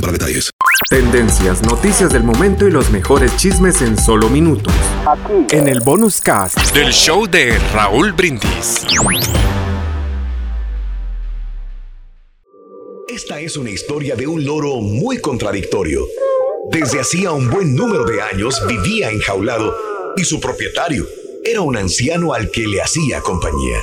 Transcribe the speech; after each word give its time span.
para 0.00 0.12
detalles. 0.12 0.50
Tendencias, 0.90 1.62
noticias 1.62 2.12
del 2.12 2.22
momento 2.22 2.66
y 2.66 2.70
los 2.70 2.90
mejores 2.90 3.36
chismes 3.36 3.80
en 3.82 3.98
solo 3.98 4.28
minutos. 4.28 4.72
En 5.50 5.68
el 5.68 5.80
bonus 5.80 6.20
cast. 6.20 6.58
Del 6.72 6.92
show 6.92 7.26
de 7.26 7.58
Raúl 7.72 8.12
Brindis. 8.12 8.84
Esta 13.08 13.40
es 13.40 13.56
una 13.56 13.70
historia 13.70 14.16
de 14.16 14.26
un 14.26 14.44
loro 14.44 14.76
muy 14.76 15.18
contradictorio. 15.18 16.06
Desde 16.70 17.00
hacía 17.00 17.32
un 17.32 17.48
buen 17.50 17.74
número 17.74 18.04
de 18.04 18.20
años 18.20 18.60
vivía 18.66 19.10
enjaulado 19.10 19.74
y 20.16 20.24
su 20.24 20.40
propietario 20.40 21.06
era 21.44 21.60
un 21.60 21.76
anciano 21.76 22.32
al 22.32 22.50
que 22.50 22.66
le 22.66 22.80
hacía 22.80 23.20
compañía. 23.20 23.78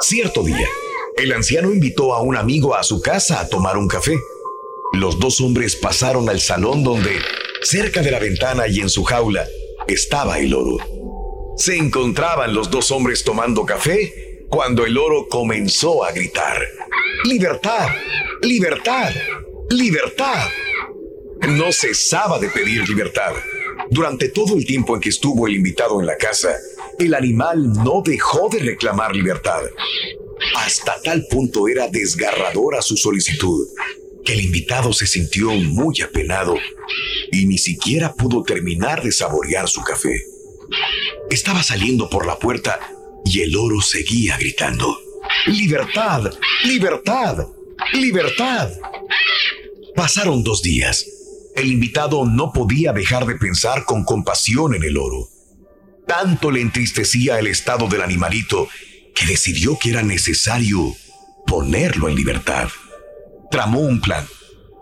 Cierto 0.00 0.42
día, 0.42 0.68
el 1.16 1.32
anciano 1.32 1.72
invitó 1.72 2.14
a 2.14 2.22
un 2.22 2.36
amigo 2.36 2.74
a 2.74 2.82
su 2.82 3.00
casa 3.00 3.40
a 3.40 3.48
tomar 3.48 3.76
un 3.76 3.86
café. 3.88 4.18
Los 4.92 5.18
dos 5.18 5.40
hombres 5.40 5.74
pasaron 5.74 6.28
al 6.28 6.38
salón 6.38 6.84
donde, 6.84 7.18
cerca 7.62 8.02
de 8.02 8.10
la 8.10 8.18
ventana 8.18 8.68
y 8.68 8.80
en 8.80 8.90
su 8.90 9.04
jaula, 9.04 9.48
estaba 9.88 10.38
el 10.38 10.50
loro. 10.50 10.76
Se 11.56 11.76
encontraban 11.76 12.54
los 12.54 12.70
dos 12.70 12.90
hombres 12.90 13.24
tomando 13.24 13.64
café 13.64 14.44
cuando 14.50 14.84
el 14.84 14.92
loro 14.92 15.28
comenzó 15.28 16.04
a 16.04 16.12
gritar. 16.12 16.62
¡Libertad! 17.24 17.88
¡Libertad! 18.42 19.12
¡Libertad! 19.70 20.48
No 21.48 21.72
cesaba 21.72 22.38
de 22.38 22.50
pedir 22.50 22.86
libertad. 22.86 23.32
Durante 23.90 24.28
todo 24.28 24.56
el 24.56 24.66
tiempo 24.66 24.94
en 24.94 25.00
que 25.00 25.08
estuvo 25.08 25.46
el 25.46 25.56
invitado 25.56 26.00
en 26.00 26.06
la 26.06 26.16
casa, 26.16 26.54
el 26.98 27.14
animal 27.14 27.72
no 27.72 28.02
dejó 28.04 28.50
de 28.50 28.58
reclamar 28.58 29.16
libertad. 29.16 29.62
Hasta 30.56 31.00
tal 31.02 31.26
punto 31.30 31.66
era 31.66 31.88
desgarradora 31.88 32.82
su 32.82 32.96
solicitud 32.96 33.66
que 34.24 34.32
el 34.34 34.40
invitado 34.40 34.92
se 34.92 35.06
sintió 35.06 35.50
muy 35.50 36.00
apenado 36.00 36.56
y 37.30 37.46
ni 37.46 37.58
siquiera 37.58 38.14
pudo 38.14 38.42
terminar 38.42 39.02
de 39.02 39.12
saborear 39.12 39.68
su 39.68 39.82
café. 39.82 40.24
Estaba 41.30 41.62
saliendo 41.62 42.08
por 42.08 42.26
la 42.26 42.38
puerta 42.38 42.78
y 43.24 43.40
el 43.40 43.56
oro 43.56 43.80
seguía 43.80 44.36
gritando. 44.36 44.98
¡Libertad! 45.46 46.30
¡Libertad! 46.64 47.46
¡Libertad! 47.92 48.70
Pasaron 49.94 50.42
dos 50.42 50.62
días. 50.62 51.06
El 51.54 51.70
invitado 51.70 52.24
no 52.24 52.52
podía 52.52 52.92
dejar 52.92 53.26
de 53.26 53.36
pensar 53.36 53.84
con 53.84 54.04
compasión 54.04 54.74
en 54.74 54.82
el 54.82 54.96
oro. 54.96 55.28
Tanto 56.06 56.50
le 56.50 56.60
entristecía 56.60 57.38
el 57.38 57.46
estado 57.46 57.88
del 57.88 58.02
animalito 58.02 58.68
que 59.14 59.26
decidió 59.26 59.78
que 59.78 59.90
era 59.90 60.02
necesario 60.02 60.96
ponerlo 61.46 62.08
en 62.08 62.14
libertad. 62.14 62.68
Tramó 63.52 63.80
un 63.80 64.00
plan. 64.00 64.26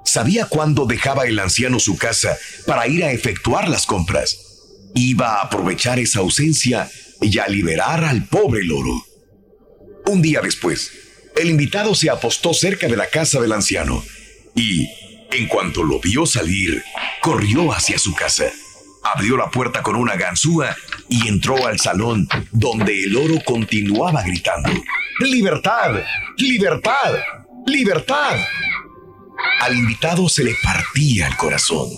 Sabía 0.05 0.47
cuándo 0.47 0.87
dejaba 0.87 1.27
el 1.27 1.41
anciano 1.41 1.81
su 1.81 1.99
casa 1.99 2.39
para 2.69 2.87
ir 2.87 3.03
a 3.03 3.11
efectuar 3.11 3.69
las 3.69 3.85
compras. 3.85 4.39
Iba 4.95 5.35
a 5.35 5.43
aprovechar 5.43 5.99
esa 5.99 6.21
ausencia 6.21 6.89
y 7.21 7.37
a 7.41 7.49
liberar 7.49 8.05
al 8.05 8.27
pobre 8.27 8.63
loro. 8.63 9.05
Un 10.07 10.23
día 10.23 10.41
después, 10.41 10.93
el 11.37 11.51
invitado 11.51 11.97
se 11.97 12.11
apostó 12.11 12.55
cerca 12.55 12.87
de 12.87 12.97
la 12.97 13.09
casa 13.09 13.41
del 13.41 13.51
anciano 13.53 14.05
y, 14.55 14.89
en 15.33 15.49
cuanto 15.49 15.83
lo 15.83 15.99
vio 15.99 16.25
salir, 16.25 16.81
corrió 17.21 17.73
hacia 17.73 17.99
su 17.99 18.15
casa. 18.15 18.45
Abrió 19.03 19.37
la 19.37 19.51
puerta 19.51 19.83
con 19.83 19.97
una 19.97 20.15
ganzúa 20.15 20.77
y 21.09 21.27
entró 21.27 21.67
al 21.67 21.81
salón 21.81 22.29
donde 22.53 23.03
el 23.03 23.17
oro 23.17 23.41
continuaba 23.45 24.23
gritando. 24.23 24.71
¡Libertad! 25.19 26.03
¡Libertad! 26.37 27.17
¡Libertad! 27.67 28.37
Al 29.61 29.77
invitado 29.77 30.29
se 30.29 30.45
le 30.45 30.55
partía 30.63 31.29
el 31.29 31.37
corazón. 31.37 31.89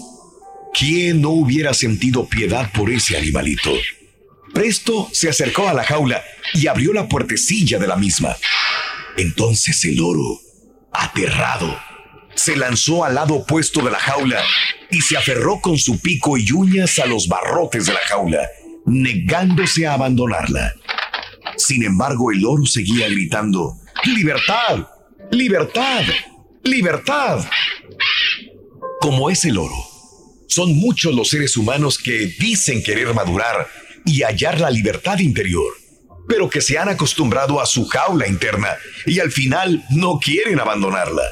¿Quién 0.74 1.20
no 1.20 1.30
hubiera 1.30 1.74
sentido 1.74 2.26
piedad 2.26 2.70
por 2.72 2.90
ese 2.90 3.16
animalito? 3.16 3.70
Presto 4.52 5.08
se 5.12 5.28
acercó 5.28 5.68
a 5.68 5.74
la 5.74 5.84
jaula 5.84 6.22
y 6.54 6.66
abrió 6.66 6.92
la 6.92 7.08
puertecilla 7.08 7.78
de 7.78 7.86
la 7.86 7.96
misma. 7.96 8.36
Entonces 9.16 9.84
el 9.84 10.00
oro, 10.00 10.40
aterrado, 10.92 11.78
se 12.34 12.56
lanzó 12.56 13.04
al 13.04 13.14
lado 13.14 13.34
opuesto 13.34 13.82
de 13.82 13.90
la 13.90 13.98
jaula 13.98 14.42
y 14.90 15.00
se 15.00 15.16
aferró 15.16 15.60
con 15.60 15.78
su 15.78 16.00
pico 16.00 16.36
y 16.36 16.50
uñas 16.52 16.98
a 16.98 17.06
los 17.06 17.28
barrotes 17.28 17.86
de 17.86 17.94
la 17.94 18.00
jaula, 18.08 18.48
negándose 18.86 19.86
a 19.86 19.94
abandonarla. 19.94 20.72
Sin 21.56 21.82
embargo, 21.82 22.32
el 22.32 22.44
oro 22.44 22.66
seguía 22.66 23.08
gritando, 23.08 23.76
¡Libertad! 24.04 24.86
¡Libertad! 25.32 26.02
¡Libertad! 26.62 27.42
Como 29.00 29.30
es 29.30 29.46
el 29.46 29.56
oro, 29.56 29.74
son 30.46 30.76
muchos 30.76 31.14
los 31.14 31.30
seres 31.30 31.56
humanos 31.56 31.96
que 31.96 32.26
dicen 32.38 32.82
querer 32.82 33.14
madurar 33.14 33.66
y 34.04 34.24
hallar 34.24 34.60
la 34.60 34.68
libertad 34.68 35.18
interior, 35.20 35.72
pero 36.28 36.50
que 36.50 36.60
se 36.60 36.76
han 36.76 36.90
acostumbrado 36.90 37.62
a 37.62 37.66
su 37.66 37.86
jaula 37.86 38.28
interna 38.28 38.76
y 39.06 39.20
al 39.20 39.32
final 39.32 39.82
no 39.88 40.18
quieren 40.18 40.60
abandonarla. 40.60 41.24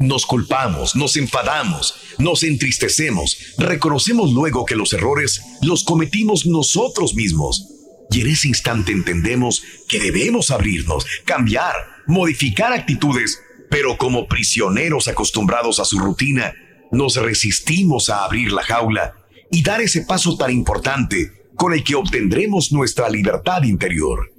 Nos 0.00 0.26
culpamos, 0.26 0.96
nos 0.96 1.16
enfadamos, 1.16 1.94
nos 2.18 2.42
entristecemos, 2.42 3.54
reconocemos 3.58 4.32
luego 4.32 4.64
que 4.64 4.74
los 4.74 4.92
errores 4.92 5.40
los 5.62 5.84
cometimos 5.84 6.46
nosotros 6.46 7.14
mismos. 7.14 7.75
Y 8.10 8.20
en 8.20 8.28
ese 8.28 8.48
instante 8.48 8.92
entendemos 8.92 9.62
que 9.88 10.00
debemos 10.00 10.50
abrirnos, 10.50 11.06
cambiar, 11.24 11.74
modificar 12.06 12.72
actitudes, 12.72 13.40
pero 13.70 13.96
como 13.96 14.28
prisioneros 14.28 15.08
acostumbrados 15.08 15.80
a 15.80 15.84
su 15.84 15.98
rutina, 15.98 16.54
nos 16.92 17.16
resistimos 17.16 18.08
a 18.10 18.24
abrir 18.24 18.52
la 18.52 18.62
jaula 18.62 19.14
y 19.50 19.62
dar 19.62 19.80
ese 19.80 20.02
paso 20.02 20.36
tan 20.36 20.50
importante 20.50 21.32
con 21.56 21.72
el 21.72 21.82
que 21.82 21.94
obtendremos 21.94 22.72
nuestra 22.72 23.08
libertad 23.08 23.62
interior. 23.64 24.32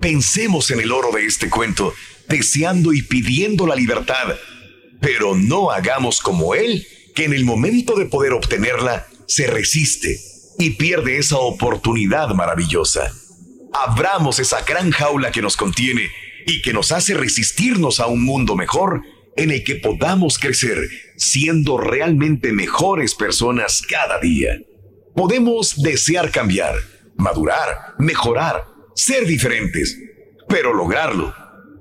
Pensemos 0.00 0.70
en 0.70 0.80
el 0.80 0.92
oro 0.92 1.10
de 1.12 1.26
este 1.26 1.50
cuento, 1.50 1.94
deseando 2.28 2.92
y 2.92 3.02
pidiendo 3.02 3.66
la 3.66 3.76
libertad, 3.76 4.36
pero 5.00 5.34
no 5.36 5.70
hagamos 5.70 6.20
como 6.20 6.54
él, 6.54 6.86
que 7.14 7.24
en 7.24 7.32
el 7.32 7.44
momento 7.44 7.96
de 7.96 8.06
poder 8.06 8.32
obtenerla 8.32 9.06
se 9.26 9.46
resiste 9.46 10.20
y 10.58 10.70
pierde 10.70 11.18
esa 11.18 11.38
oportunidad 11.38 12.30
maravillosa. 12.30 13.12
Abramos 13.72 14.38
esa 14.38 14.62
gran 14.62 14.90
jaula 14.90 15.30
que 15.30 15.42
nos 15.42 15.56
contiene 15.56 16.10
y 16.46 16.62
que 16.62 16.72
nos 16.72 16.92
hace 16.92 17.14
resistirnos 17.14 18.00
a 18.00 18.06
un 18.06 18.24
mundo 18.24 18.56
mejor 18.56 19.02
en 19.36 19.52
el 19.52 19.62
que 19.62 19.76
podamos 19.76 20.38
crecer 20.38 20.78
siendo 21.16 21.78
realmente 21.78 22.52
mejores 22.52 23.14
personas 23.14 23.82
cada 23.88 24.18
día. 24.18 24.58
Podemos 25.14 25.80
desear 25.80 26.30
cambiar, 26.30 26.74
madurar, 27.16 27.94
mejorar, 27.98 28.64
ser 28.94 29.26
diferentes, 29.26 29.96
pero 30.48 30.74
lograrlo 30.74 31.34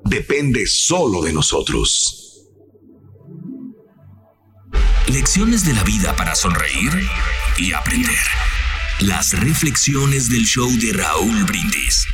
depende 0.03 0.67
solo 0.67 1.21
de 1.21 1.33
nosotros. 1.33 2.45
Lecciones 5.07 5.65
de 5.65 5.73
la 5.73 5.83
vida 5.83 6.15
para 6.15 6.35
sonreír 6.35 6.91
y 7.57 7.71
aprender. 7.73 8.17
Las 9.01 9.39
reflexiones 9.39 10.27
del 10.27 10.43
show 10.43 10.67
de 10.81 10.91
Raúl 10.91 11.43
Brindis. 11.43 12.07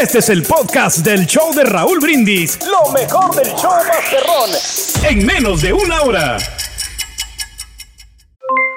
Este 0.00 0.20
es 0.20 0.28
el 0.30 0.42
podcast 0.42 0.98
del 1.00 1.26
show 1.26 1.52
de 1.54 1.64
Raúl 1.64 2.00
Brindis. 2.00 2.58
Lo 2.66 2.90
mejor 2.90 3.34
del 3.34 3.48
show 3.56 3.72
Masterrón. 3.86 4.50
En 5.06 5.26
menos 5.26 5.60
de 5.60 5.74
una 5.74 6.00
hora. 6.00 6.38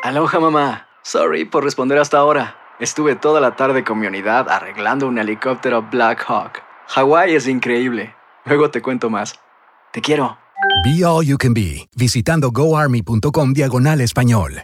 Aloha 0.03 0.39
mamá. 0.41 0.87
Sorry 1.03 1.45
por 1.45 1.63
responder 1.63 1.99
hasta 1.99 2.17
ahora. 2.17 2.57
Estuve 2.81 3.15
toda 3.15 3.39
la 3.39 3.55
tarde 3.55 3.85
con 3.85 3.97
mi 3.97 4.07
unidad 4.07 4.49
arreglando 4.49 5.07
un 5.07 5.17
helicóptero 5.17 5.83
Black 5.83 6.25
Hawk. 6.27 6.63
Hawái 6.87 7.33
es 7.33 7.47
increíble. 7.47 8.13
Luego 8.43 8.71
te 8.71 8.81
cuento 8.81 9.09
más. 9.09 9.39
Te 9.93 10.01
quiero. 10.01 10.37
Be 10.83 11.05
All 11.05 11.25
You 11.25 11.37
Can 11.37 11.53
Be, 11.53 11.87
visitando 11.95 12.51
goarmy.com 12.51 13.53
diagonal 13.53 14.01
español. 14.01 14.63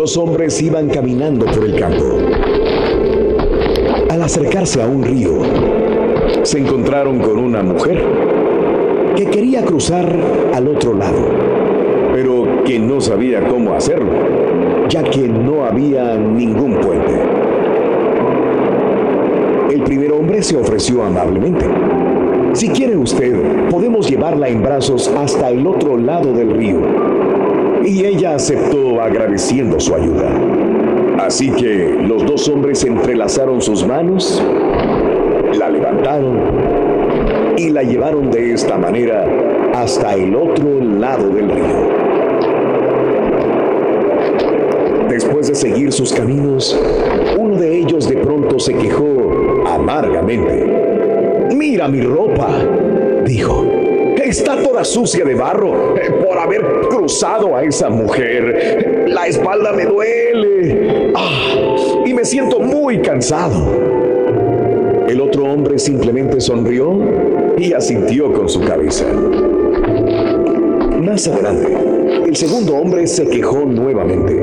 Dos 0.00 0.16
hombres 0.16 0.62
iban 0.62 0.88
caminando 0.88 1.44
por 1.44 1.62
el 1.62 1.78
campo. 1.78 2.16
Al 4.08 4.22
acercarse 4.22 4.80
a 4.80 4.86
un 4.86 5.02
río, 5.02 5.42
se 6.42 6.58
encontraron 6.58 7.18
con 7.18 7.36
una 7.36 7.62
mujer 7.62 8.02
que 9.14 9.26
quería 9.26 9.62
cruzar 9.62 10.10
al 10.54 10.68
otro 10.68 10.94
lado, 10.94 11.20
pero 12.14 12.64
que 12.64 12.78
no 12.78 12.98
sabía 13.02 13.46
cómo 13.46 13.74
hacerlo, 13.74 14.10
ya 14.88 15.02
que 15.02 15.28
no 15.28 15.66
había 15.66 16.16
ningún 16.16 16.76
puente. 16.76 17.20
El 19.70 19.82
primer 19.82 20.12
hombre 20.12 20.42
se 20.42 20.56
ofreció 20.56 21.02
amablemente. 21.02 21.66
Si 22.54 22.70
quiere 22.70 22.96
usted, 22.96 23.68
podemos 23.68 24.08
llevarla 24.08 24.48
en 24.48 24.62
brazos 24.62 25.12
hasta 25.14 25.50
el 25.50 25.66
otro 25.66 25.98
lado 25.98 26.32
del 26.32 26.52
río. 26.52 27.39
Y 27.84 28.04
ella 28.04 28.34
aceptó 28.34 29.00
agradeciendo 29.00 29.80
su 29.80 29.94
ayuda. 29.94 30.30
Así 31.18 31.50
que 31.50 31.96
los 32.02 32.24
dos 32.24 32.48
hombres 32.48 32.84
entrelazaron 32.84 33.60
sus 33.60 33.86
manos, 33.86 34.42
la 35.58 35.68
levantaron 35.68 36.38
y 37.56 37.70
la 37.70 37.82
llevaron 37.82 38.30
de 38.30 38.52
esta 38.52 38.78
manera 38.78 39.26
hasta 39.74 40.14
el 40.14 40.34
otro 40.34 40.80
lado 40.80 41.28
del 41.30 41.50
río. 41.50 41.90
Después 45.08 45.48
de 45.48 45.54
seguir 45.54 45.92
sus 45.92 46.12
caminos, 46.12 46.78
uno 47.38 47.56
de 47.56 47.78
ellos 47.78 48.08
de 48.08 48.16
pronto 48.16 48.58
se 48.58 48.74
quejó 48.74 49.64
amargamente. 49.66 51.48
Mira 51.54 51.88
mi 51.88 52.00
ropa, 52.00 52.48
dijo. 53.26 53.89
Está 54.30 54.62
toda 54.62 54.84
sucia 54.84 55.24
de 55.24 55.34
barro 55.34 55.96
eh, 55.96 56.08
por 56.24 56.38
haber 56.38 56.62
cruzado 56.88 57.56
a 57.56 57.64
esa 57.64 57.90
mujer. 57.90 59.04
La 59.08 59.26
espalda 59.26 59.72
me 59.72 59.86
duele. 59.86 61.12
Ah, 61.16 62.04
y 62.06 62.14
me 62.14 62.24
siento 62.24 62.60
muy 62.60 63.00
cansado. 63.00 63.74
El 65.08 65.20
otro 65.20 65.42
hombre 65.46 65.80
simplemente 65.80 66.40
sonrió 66.40 66.96
y 67.58 67.72
asintió 67.72 68.32
con 68.32 68.48
su 68.48 68.60
cabeza. 68.60 69.04
Más 71.02 71.26
adelante, 71.26 71.76
el 72.24 72.36
segundo 72.36 72.76
hombre 72.76 73.08
se 73.08 73.26
quejó 73.26 73.64
nuevamente. 73.64 74.40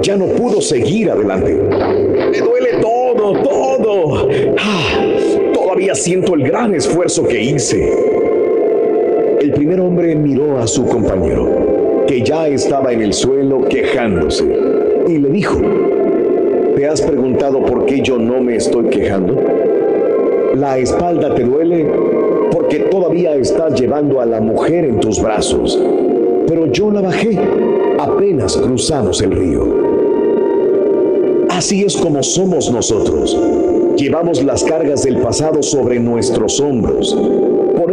Ya 0.00 0.16
no 0.16 0.26
pudo 0.26 0.60
seguir 0.60 1.10
adelante. 1.10 1.54
Me 2.30 2.38
duele 2.38 2.74
todo, 2.80 3.32
todo. 3.42 4.28
Ah, 4.58 5.52
todavía 5.52 5.96
siento 5.96 6.36
el 6.36 6.44
gran 6.44 6.72
esfuerzo 6.72 7.26
que 7.26 7.42
hice. 7.42 8.17
El 9.40 9.52
primer 9.52 9.80
hombre 9.80 10.16
miró 10.16 10.58
a 10.58 10.66
su 10.66 10.84
compañero, 10.84 12.04
que 12.08 12.22
ya 12.22 12.48
estaba 12.48 12.92
en 12.92 13.02
el 13.02 13.12
suelo 13.12 13.62
quejándose, 13.68 14.44
y 15.06 15.18
le 15.18 15.28
dijo, 15.30 15.60
¿te 16.74 16.86
has 16.86 17.00
preguntado 17.02 17.64
por 17.64 17.86
qué 17.86 18.00
yo 18.00 18.18
no 18.18 18.40
me 18.40 18.56
estoy 18.56 18.86
quejando? 18.86 19.40
La 20.56 20.78
espalda 20.78 21.34
te 21.36 21.44
duele 21.44 21.86
porque 22.50 22.80
todavía 22.80 23.36
estás 23.36 23.80
llevando 23.80 24.20
a 24.20 24.26
la 24.26 24.40
mujer 24.40 24.84
en 24.84 24.98
tus 24.98 25.22
brazos, 25.22 25.80
pero 26.48 26.66
yo 26.72 26.90
la 26.90 27.00
bajé 27.00 27.38
apenas 27.98 28.56
cruzamos 28.56 29.22
el 29.22 29.30
río. 29.30 29.88
Así 31.50 31.84
es 31.84 31.96
como 31.96 32.22
somos 32.22 32.72
nosotros. 32.72 33.38
Llevamos 33.96 34.42
las 34.42 34.64
cargas 34.64 35.04
del 35.04 35.18
pasado 35.18 35.62
sobre 35.62 36.00
nuestros 36.00 36.60
hombros. 36.60 37.16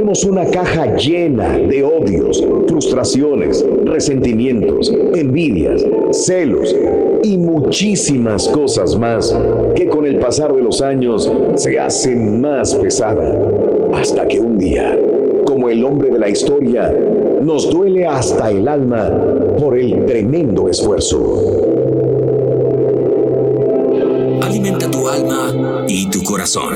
Ponemos 0.05 0.23
una 0.25 0.45
caja 0.45 0.95
llena 0.97 1.57
de 1.57 1.83
odios, 1.83 2.45
frustraciones, 2.67 3.65
resentimientos, 3.85 4.93
envidias, 5.15 5.83
celos 6.11 6.75
y 7.23 7.39
muchísimas 7.39 8.47
cosas 8.49 8.95
más 8.99 9.35
que 9.75 9.87
con 9.87 10.05
el 10.05 10.19
pasar 10.19 10.53
de 10.53 10.61
los 10.61 10.83
años 10.83 11.31
se 11.55 11.79
hacen 11.79 12.39
más 12.39 12.75
pesada. 12.75 13.49
Hasta 13.95 14.27
que 14.27 14.39
un 14.39 14.59
día, 14.59 14.95
como 15.43 15.69
el 15.69 15.83
hombre 15.83 16.11
de 16.11 16.19
la 16.19 16.29
historia, 16.29 16.95
nos 17.41 17.71
duele 17.71 18.05
hasta 18.05 18.51
el 18.51 18.67
alma 18.67 19.09
por 19.57 19.75
el 19.75 20.05
tremendo 20.05 20.69
esfuerzo. 20.69 21.41
Alimenta 24.43 24.91
tu 24.91 25.07
alma 25.07 25.83
y 25.87 26.07
tu 26.11 26.21
corazón. 26.21 26.75